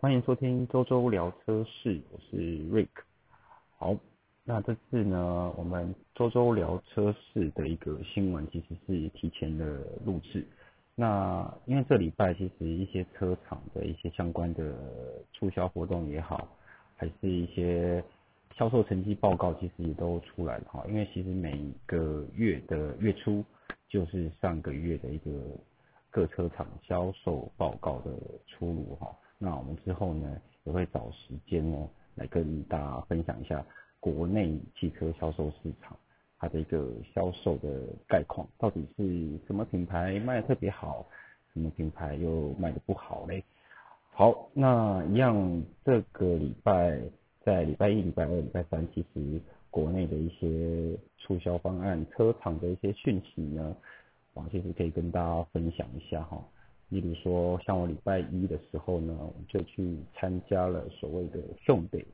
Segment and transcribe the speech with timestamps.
[0.00, 2.38] 欢迎收听周周聊车市，我是
[2.70, 2.88] Rick。
[3.76, 3.94] 好，
[4.44, 9.66] 那这次呢，我们周周聊车市的一个新闻其实是提前的
[10.06, 10.48] 录制。
[10.94, 14.74] 那因为这礼拜其实一些车厂的一些相关的
[15.34, 16.48] 促销活动也好，
[16.96, 18.02] 还是一些
[18.56, 20.82] 销售成绩报告，其实也都出来了哈。
[20.88, 23.44] 因为其实每个月的月初
[23.86, 25.30] 就是上个月的一个。
[26.12, 28.10] 各车厂销售报告的
[28.48, 33.64] 出炉哈，那我们之后呢也会找时间呢来跟大家分享一下
[33.98, 35.96] 国内汽车销售市场
[36.38, 37.68] 它的一个销售的
[38.06, 41.06] 概况，到底是什么品牌卖的特别好，
[41.54, 43.42] 什么品牌又卖的不好嘞？
[44.12, 47.00] 好，那一样这个礼拜
[47.42, 53.74] 在礼拜一、礼拜二、礼拜三，其实国内的一些促销方案、车厂的一些讯息呢。
[54.34, 56.40] 啊，其实可以跟大家分享一下哈。
[56.90, 62.04] 例如说，像我礼拜一的时候呢，我就去参加了所谓的兄弟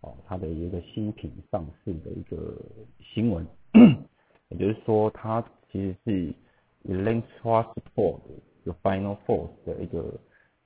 [0.00, 2.56] 哦，它的一个新品上市的一个
[3.00, 3.44] 新闻，
[4.48, 6.34] 也就是说，它其实是
[6.84, 8.20] Elantra Sport
[8.62, 10.14] 有 Final Force 的一个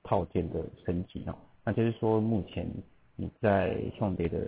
[0.03, 1.35] 套件的升级哦。
[1.65, 2.67] 那就是说，目前
[3.15, 4.47] 你在兄弟的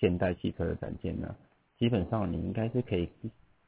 [0.00, 1.32] 现代汽车的展件呢，
[1.78, 3.08] 基本上你应该是可以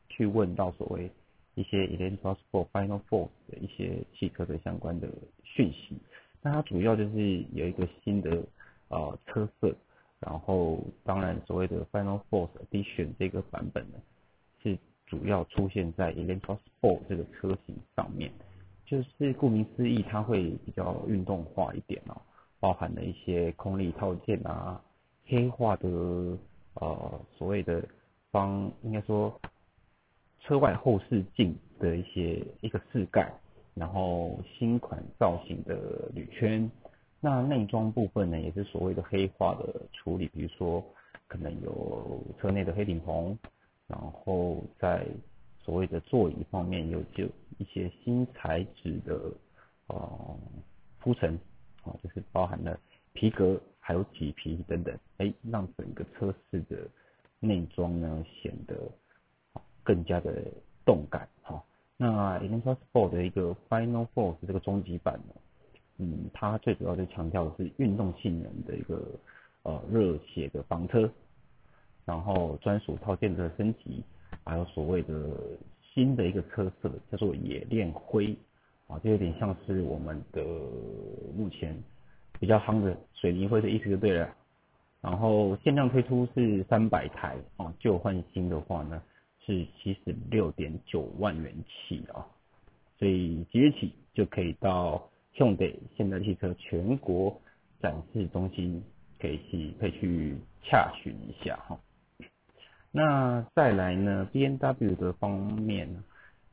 [0.09, 1.09] 去问到所谓。
[1.55, 5.09] 一些 Elantra Sport Final Four 的一些汽车的相关的
[5.43, 5.97] 讯息，
[6.41, 8.43] 那它主要就是有一个新的
[8.89, 9.75] 呃车色，
[10.21, 13.99] 然后当然所谓的 Final Four Edition 这个版本呢，
[14.63, 18.31] 是主要出现在 Elantra Sport 这个车型上面，
[18.87, 22.23] 就是顾名思义，它会比较运动化一点哦，
[22.61, 24.81] 包含了一些空力套件啊，
[25.27, 25.89] 黑化的
[26.75, 27.85] 呃所谓的
[28.31, 29.39] 方应该说。
[30.43, 33.33] 车外后视镜的一些一个饰盖，
[33.75, 36.69] 然后新款造型的铝圈，
[37.21, 40.85] 那内装部分呢也是所谓的黑化的处理，比如说
[41.29, 43.39] 可能有车内的黑顶棚，
[43.87, 45.07] 然后在
[45.63, 47.27] 所谓的座椅方面有就
[47.59, 49.21] 一些新材质的
[49.89, 50.39] 呃
[50.99, 51.35] 铺陈，
[51.83, 52.79] 啊就是包含了
[53.13, 56.89] 皮革还有麂皮等等，哎让整个车室的
[57.39, 58.77] 内装呢显得。
[59.91, 60.33] 更加的
[60.85, 61.61] 动感哈，
[61.97, 65.35] 那 Elantra Sport 的一个 Final Force 这个终极版呢，
[65.99, 69.03] 嗯，它最主要就强调的是运动性能的一个
[69.65, 71.11] 呃热血的房车，
[72.05, 74.05] 然后专属套件的升级，
[74.45, 75.13] 还有所谓的
[75.93, 78.37] 新的一个车色叫做冶炼灰
[78.87, 80.41] 啊，就有点像是我们的
[81.37, 81.77] 目前
[82.39, 84.33] 比较夯的水泥灰的意思就对了，
[85.01, 89.03] 然后限量推出是三百台啊，旧换新的话呢。
[89.51, 92.25] 是七十六点九万元起啊，
[93.01, 97.37] 所以即日起就可以到兄弟现代汽车全国
[97.83, 98.81] 展示中心，
[99.19, 101.77] 可以去可以去洽询一下哈。
[102.93, 105.89] 那再来呢，B N W 的方面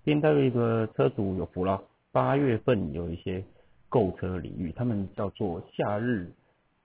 [0.04, 1.80] ，B N W 的车主有福了，
[2.12, 3.44] 八月份有一些
[3.90, 6.32] 购车领域，他们叫做夏日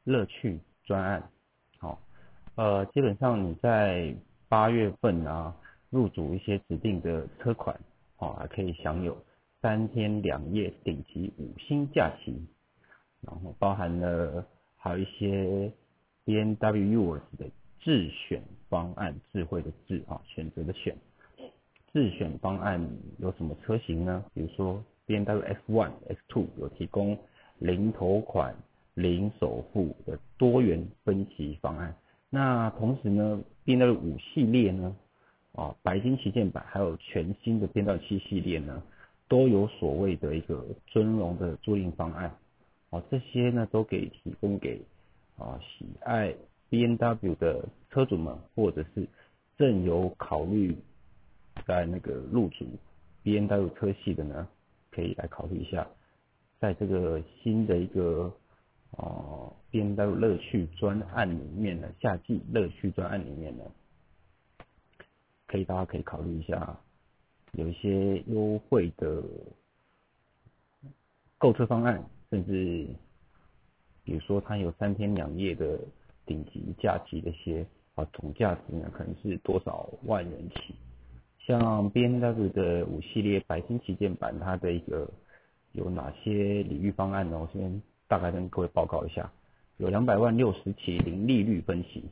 [0.04, 1.30] 乐趣专案，
[1.78, 1.98] 好，
[2.56, 4.14] 呃，基本上你在
[4.50, 5.56] 八月份啊。
[5.92, 7.78] 入主一些指定的车款，
[8.16, 9.14] 哦，还可以享有
[9.60, 12.34] 三天两夜顶级五星假期，
[13.20, 14.42] 然后包含了
[14.78, 15.70] 还有一些
[16.24, 17.50] B N W U S 的
[17.84, 20.96] 自选方案，智慧的智啊，选择的选，
[21.92, 22.80] 自选方案
[23.18, 24.24] 有什么车型呢？
[24.32, 27.18] 比如说 B N W S One、S Two 有提供
[27.58, 28.56] 零头款、
[28.94, 31.94] 零首付的多元分期方案，
[32.30, 34.96] 那同时呢，B N W 五系列呢？
[35.54, 38.82] 啊，白金旗舰版还有全新的变道器系列呢，
[39.28, 42.34] 都有所谓的一个尊荣的租赁方案。
[42.90, 44.80] 啊，这些呢都可以提供给
[45.36, 46.34] 啊喜爱
[46.68, 49.06] B N W 的车主们，或者是
[49.58, 50.76] 正有考虑
[51.66, 52.66] 在那个入主
[53.22, 54.48] B N W 车系的呢，
[54.90, 55.86] 可以来考虑一下，
[56.60, 58.32] 在这个新的一个
[58.96, 63.64] 啊 B N W 乐趣专案里面呢，夏季乐趣专案里面呢。
[65.52, 66.74] 可以，大家可以考虑一下，
[67.52, 69.22] 有一些优惠的
[71.36, 72.86] 购车方案，甚至
[74.02, 75.78] 比如说它有三天两夜的
[76.24, 77.66] 顶级假期的一些
[77.96, 80.74] 啊，总价值呢可能是多少万元起。
[81.40, 85.06] 像 B N W 的五系列白金旗舰版，它的一个
[85.72, 87.38] 有哪些礼遇方案呢？
[87.38, 89.30] 我先大概跟各位报告一下，
[89.76, 92.04] 有两百万六十起零利率分期，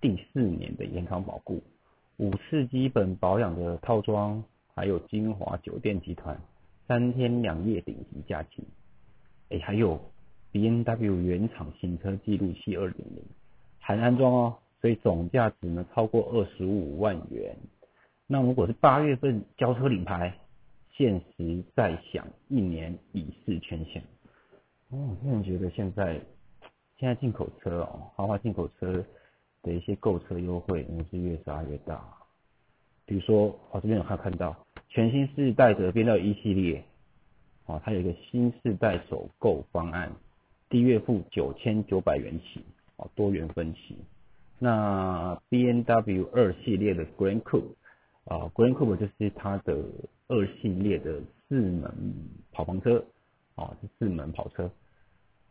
[0.00, 1.62] 第四年的延长保固。
[2.18, 4.42] 五次基本保养的套装，
[4.74, 6.40] 还有金华酒店集团
[6.88, 8.64] 三天两夜顶级假期，
[9.50, 10.00] 哎，还有
[10.50, 13.22] B N W 原厂行车记录器二点零，
[13.78, 17.54] 含安装哦，所以总价值呢超过二十五万元。
[18.26, 20.38] 那如果是八月份交车领牌，
[20.96, 24.02] 限时再享一年以示权限。
[24.88, 26.18] 哦，个人觉得现在
[26.98, 29.04] 现在进口车哦，豪华进口车
[29.66, 32.02] 的一些购车优惠，真是越杀越大。
[33.04, 34.56] 比如说，我这边有看看到
[34.88, 36.84] 全新世代的 B 到一系列，
[37.66, 40.12] 哦，它有一个新世代首购方案，
[40.68, 42.64] 低月付九千九百元起，
[42.96, 43.96] 哦，多元分期。
[44.58, 47.74] 那 B N W 二系列的 Grand Coupe，
[48.24, 49.84] 啊，Grand Coupe 就是它的
[50.28, 51.92] 二系列的四门
[52.52, 53.04] 跑房车，
[53.54, 54.70] 啊，是四门跑车，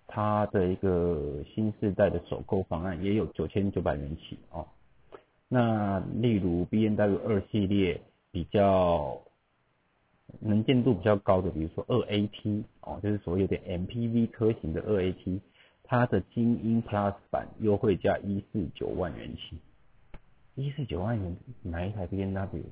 [0.08, 4.68] 它的一个新世代的首购方案也有九千九百元起，哦。
[5.48, 9.22] 那例如 B N W 二系列比较
[10.40, 15.40] 能见度比较高的，比如说二 A T 哦，就是所谓的 M P V 车型的二 A T，
[15.84, 19.58] 它的精英 Plus 版优惠价一四九万元起，
[20.56, 22.64] 一四九万元买一台 B N W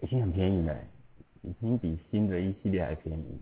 [0.00, 0.76] 已经很便宜了，
[1.42, 3.38] 已经比新的一系列还便宜。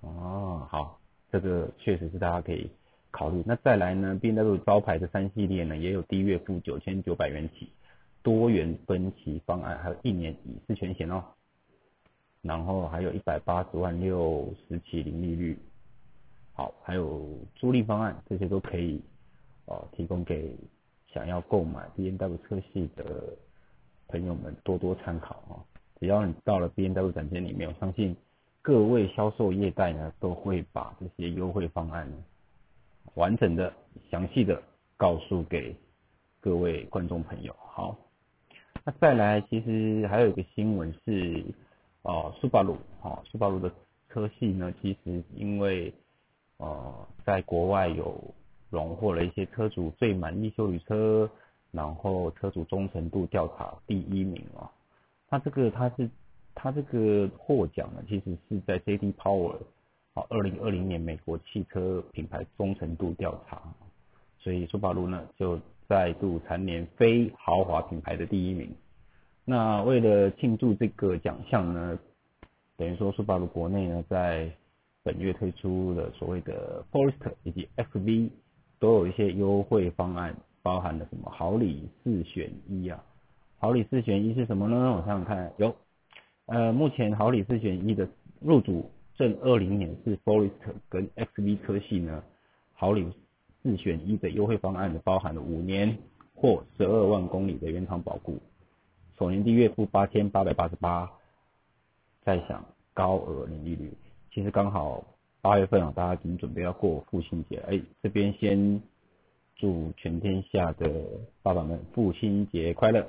[0.00, 0.98] 哦，好，
[1.32, 2.70] 这个确实是大家可以。
[3.10, 7.68] 考虑那再来呢？B N W 招牌的三系列呢，也有低月付九千九百元起，
[8.22, 11.22] 多元分期方案，还有一年以示全险哦。
[12.40, 15.58] 然后还有一百八十万六十期零利率，
[16.54, 19.02] 好，还有租赁方案，这些都可以
[19.66, 20.56] 哦，提供给
[21.12, 23.04] 想要购买 B N W 车系的
[24.08, 25.60] 朋友们多多参考哦。
[26.00, 28.16] 只要你到了 B N W 展厅里面，我相信
[28.64, 32.08] 各位销售业代呢，都会把这些优惠方案。
[33.14, 33.72] 完整的、
[34.08, 34.62] 详细的
[34.96, 35.74] 告诉给
[36.38, 37.52] 各位观众朋友。
[37.58, 37.98] 好，
[38.84, 41.44] 那再来，其实还有一个新闻是，
[42.02, 43.68] 哦，斯巴鲁，哦，斯巴鲁的
[44.08, 45.92] 车系呢，其实因为，
[46.58, 48.16] 呃，在国外有
[48.70, 51.28] 荣获了一些车主最满意修理车，
[51.72, 54.70] 然后车主忠诚度调查第一名啊。
[55.28, 56.08] 那这个他是
[56.54, 59.56] 他这个获奖呢，其实是在 JD Power。
[60.14, 63.62] 好，二零二零年美国汽车品牌忠诚度调查，
[64.38, 65.58] 所以苏巴鲁呢就
[65.88, 68.70] 再度蝉联非豪华品牌的第一名。
[69.44, 71.98] 那为了庆祝这个奖项呢，
[72.76, 74.50] 等于说苏巴鲁国内呢在
[75.02, 78.28] 本月推出了所谓的 Forester 以及 XV
[78.78, 83.02] 都有一些优惠方案，包含了什么好礼四选一啊？
[83.58, 84.92] 好礼四选一是什么呢？
[84.92, 85.74] 我想想看，有，
[86.52, 88.06] 呃，目前好礼四选一的
[88.38, 88.90] 入主。
[89.14, 90.50] 正二零年是 Forest
[90.90, 92.22] 跟 XV 车系呢，
[92.74, 93.10] 好礼
[93.62, 95.96] 四选一的优惠方案呢，包含了五年
[96.34, 98.38] 或十二万公里的原厂保固，
[99.18, 101.10] 首年第月付八千八百八十八，
[102.22, 102.62] 再享
[102.92, 103.90] 高额零利率。
[104.30, 105.02] 其实刚好
[105.40, 108.82] 八月份啊，大家已经准备要过父亲节，哎，这边先
[109.56, 110.90] 祝全天下的
[111.42, 113.06] 爸爸们父亲节快乐。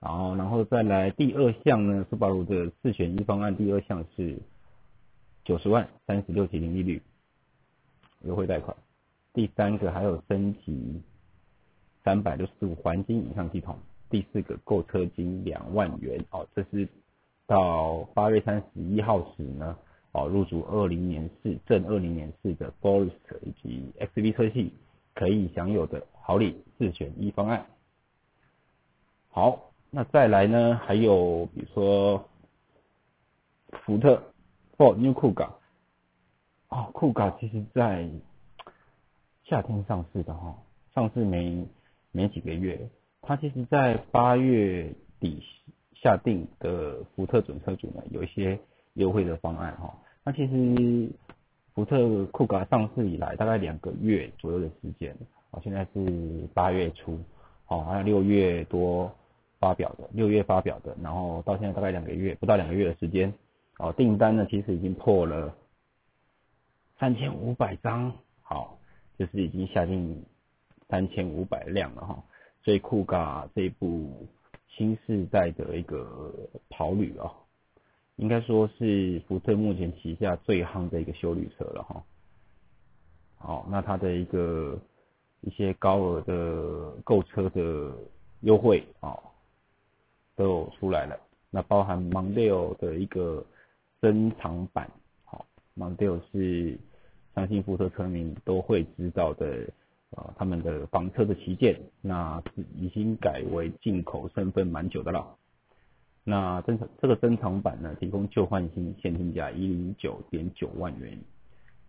[0.00, 4.38] 好，然后再来第二项呢，斯巴鲁的四选一方案，第二项是。
[5.44, 7.00] 九十万三十六期零利率
[8.22, 8.76] 优惠贷款，
[9.32, 11.00] 第三个还有升级
[12.02, 13.78] 三百六十五环境影像系统，
[14.10, 16.88] 第四个购车金两万元哦，这是
[17.46, 19.78] 到八月三十一号时呢
[20.10, 23.12] 哦入主二零年式正二零年式的 Forest
[23.42, 24.72] 以及 XV 车系
[25.14, 27.64] 可以享有的好礼四选一方案。
[29.28, 32.28] 好，那再来呢还有比如说
[33.84, 34.22] 福特。
[34.78, 35.54] 哦，New 酷咖，
[36.68, 38.06] 哦，酷咖其实在
[39.42, 40.54] 夏天上市的哈，
[40.94, 41.66] 上市没
[42.12, 42.78] 没几个月，
[43.22, 45.42] 它其实在八月底
[45.94, 48.60] 下定的福特准车主呢，有一些
[48.92, 49.98] 优惠的方案哈。
[50.22, 51.10] 那其实
[51.74, 55.16] 福特酷咖上市以来大概两个月左右的时间，
[55.52, 57.18] 哦，现在是八月初，
[57.68, 59.10] 哦，还有六月多
[59.58, 63.32] 发表的，六月发表的，然后到现在大概两个月，不到两个月的时间。
[63.78, 65.54] 哦，订单呢其实已经破了
[66.98, 68.10] 三千五百张，
[68.42, 68.78] 好，
[69.18, 70.24] 就是已经下定
[70.88, 72.24] 三千五百辆了哈。
[72.64, 74.26] 所以酷咖这部
[74.68, 76.32] 新世代的一个
[76.70, 77.30] 跑旅啊，
[78.16, 82.02] 应该说是福特目前旗下最夯的一个修旅车了哈。
[83.38, 84.78] 好，那它的一个
[85.42, 87.92] 一些高额的购车的
[88.40, 89.18] 优惠啊，
[90.36, 91.18] 都有出来了。
[91.50, 93.44] 那包含 Mondeo 的一个。
[94.02, 94.88] 珍藏版，
[95.24, 96.78] 好，Mondeo 是
[97.34, 99.66] 相信福特车迷都会知道的，
[100.10, 102.40] 呃，他们的房车的旗舰，那
[102.76, 105.34] 已经改为进口身份蛮久的了。
[106.22, 111.18] 那珍藏这个珍藏版呢，提供旧换新，现金价一零九点九万元，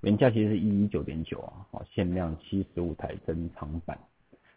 [0.01, 3.99] 原价其实是一一九点九啊，哦，限量七十五台珍藏版。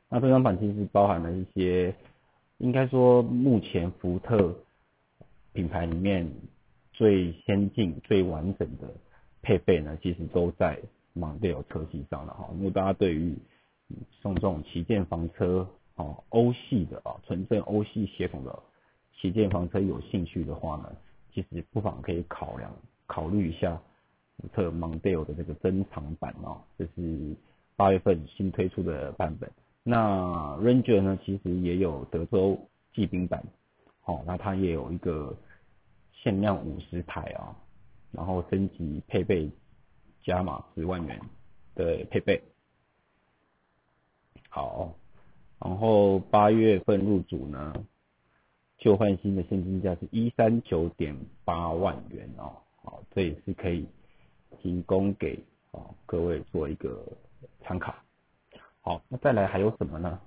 [0.08, 1.94] 那珍藏版其实包含了一些，
[2.60, 4.54] 应该说目前福特
[5.54, 6.30] 品牌里面
[6.92, 8.86] 最先进、最完整的
[9.40, 10.78] 配备呢，其实都在
[11.14, 12.50] 蒙迪欧车系上了哈。
[12.54, 13.34] 如果大家对于
[14.20, 18.56] 送这种旗舰房车哦，欧系的啊，纯正欧系血统的
[19.18, 20.92] 旗舰房车有兴趣的话呢，
[21.32, 22.70] 其实不妨可以考量
[23.06, 23.80] 考虑一下
[24.36, 27.34] 福特蒙迪欧的这个珍藏版哦，这是
[27.74, 29.50] 八月份新推出的版本。
[29.90, 32.56] 那 Ranger 呢，其实也有德州
[32.94, 33.42] 骑兵版，
[34.04, 35.36] 哦，那它也有一个
[36.12, 37.56] 限量五十台啊，
[38.12, 39.50] 然后升级配备
[40.22, 41.20] 加码十万元
[41.74, 42.40] 的配备。
[44.48, 44.94] 好，
[45.58, 47.74] 然后八月份入主呢，
[48.78, 52.54] 旧换新的现金价是一三九点八万元哦，
[52.84, 53.84] 好，这也是可以
[54.62, 55.36] 提供给
[55.72, 57.04] 哦各位做一个
[57.64, 57.92] 参考。
[58.82, 60.18] 好，那再来还有什么呢？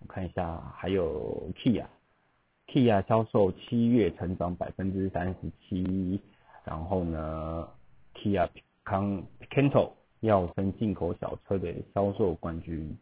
[0.00, 6.20] 我看一下，还有 Kia，Kia 销售七月成长百分之三十七，
[6.64, 7.68] 然后呢
[8.14, 8.48] ，Kia
[8.84, 12.96] Picanto 要升进口小车的销售冠军，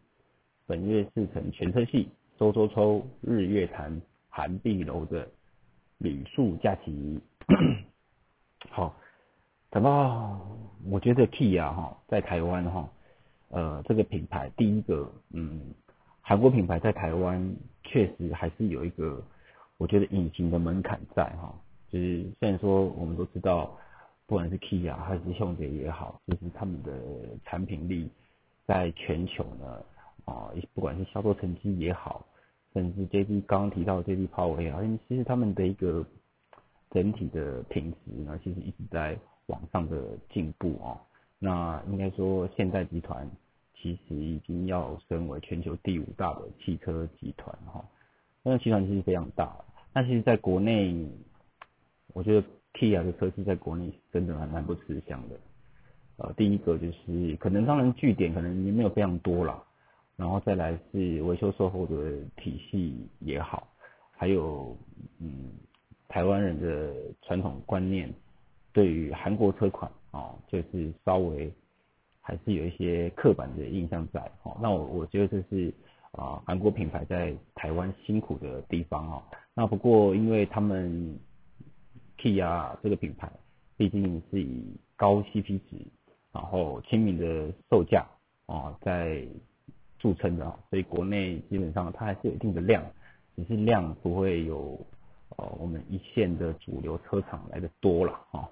[0.66, 5.26] 本月试乘全车系，周周抽日月潭寒碧楼的
[5.98, 7.20] 旅宿假期。
[8.70, 8.94] 好，
[9.70, 10.40] 等到
[10.90, 12.90] 我觉得 Kia 哈，在台湾哈。
[13.50, 15.74] 呃，这个品牌第一个，嗯，
[16.20, 19.20] 韩国品牌在台湾确实还是有一个，
[19.76, 21.52] 我觉得隐形的门槛在哈。
[21.90, 23.76] 就是虽然说我们都知道，
[24.26, 26.92] 不管是 Kia 还是 Hyundai 也好，就是他们的
[27.44, 28.08] 产品力
[28.64, 29.84] 在全球呢，
[30.24, 32.24] 啊，不管是销售成绩也好，
[32.72, 36.06] 甚至 JD 刚刚提到 JD Power 也好，其实他们的一个
[36.92, 40.94] 整体的品质呢，其实一直在往上的进步啊。
[41.42, 43.26] 那应该说，现代集团
[43.74, 47.82] 其实已经要升为全球第五大的汽车集团哈。
[48.42, 49.56] 那集团其实非常大，
[49.94, 51.08] 那其实在国内，
[52.12, 55.36] 我觉得 Kia 的车系在国内真的还蛮不吃香的。
[56.18, 59.64] 呃，第一个就是可能当然据点可能也没有非常多啦，
[60.16, 63.66] 然后再来是维修售后的体系也好，
[64.12, 64.76] 还有
[65.18, 65.52] 嗯
[66.06, 68.12] 台湾人的传统观念
[68.74, 69.90] 对于韩国车款。
[70.12, 71.52] 哦，就是稍微
[72.20, 75.72] 还是有一些刻板的印象在，哦，那我我觉得这是
[76.12, 79.22] 啊韩国品牌在台湾辛苦的地方哦。
[79.54, 81.18] 那不过因为他们
[82.18, 83.30] Kia 这个品牌
[83.76, 85.76] 毕竟是以高 CP 值，
[86.32, 88.06] 然后亲民的售价
[88.46, 89.26] 啊在
[89.98, 92.82] 著称的，所以国内基本上它还是有一定的量，
[93.36, 94.78] 只是量不会有
[95.36, 98.48] 呃我们一线的主流车厂来的多了哈。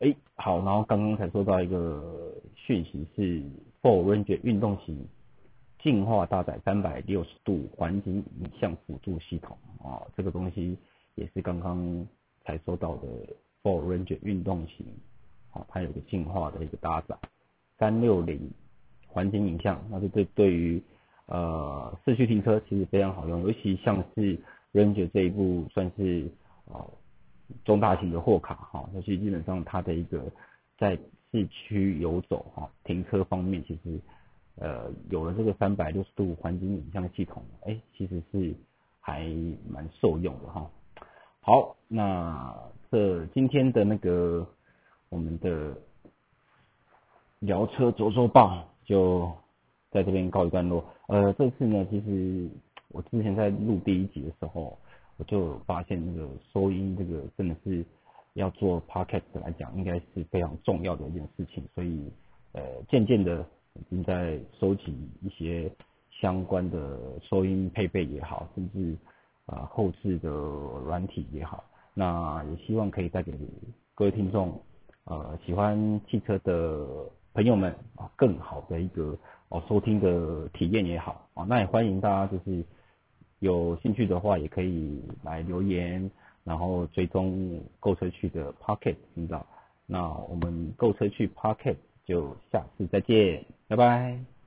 [0.00, 3.42] 哎，好，然后刚刚才收到一个讯息是
[3.82, 5.06] ，For Ranger 运动型
[5.82, 10.74] 进化搭载三百六十度环境影像辅助系统啊，这个东西
[11.16, 12.08] 也是刚刚
[12.42, 13.08] 才收到的
[13.62, 14.86] ，For Ranger 运动型，
[15.52, 17.14] 啊，它有个进化的一个搭载
[17.78, 18.50] 三六零
[19.06, 20.82] 环境影像，那是对对于
[21.26, 24.38] 呃市区停车其实非常好用，尤其像是
[24.72, 26.26] Ranger 这一部算是
[26.72, 26.88] 啊。
[27.64, 30.22] 中大型的货卡哈，那其实基本上它的一个
[30.78, 30.96] 在
[31.30, 34.00] 市区游走哈，停车方面其实
[34.56, 38.54] 呃有了这个三百六十度环境影像系统，哎，其实是
[39.00, 39.24] 还
[39.68, 40.70] 蛮受用的哈。
[41.40, 42.54] 好，那
[42.90, 44.46] 这今天的那个
[45.08, 45.76] 我们的
[47.40, 49.30] 聊车周周报就
[49.90, 50.84] 在这边告一段落。
[51.08, 52.48] 呃，这次呢，其实
[52.88, 54.78] 我之前在录第一集的时候。
[55.20, 57.84] 我就发现那个收音这个真的是
[58.32, 61.62] 要做 podcast 来讲，应该是非常重要的一件事情。
[61.74, 62.10] 所以
[62.52, 65.70] 呃，渐渐的已经在收集一些
[66.10, 68.96] 相关的收音配备也好，甚至
[69.44, 71.62] 啊后置的软体也好。
[71.92, 73.34] 那也希望可以带给
[73.94, 74.58] 各位听众
[75.04, 76.86] 呃喜欢汽车的
[77.34, 79.14] 朋友们啊更好的一个
[79.50, 81.44] 哦收听的体验也好啊。
[81.46, 82.64] 那也欢迎大家就是。
[83.40, 86.10] 有兴趣的话，也可以来留言，
[86.44, 89.44] 然后追踪购车去的 Pocket 频道。
[89.86, 94.39] 那我们购车去 Pocket 就下次再见，拜拜。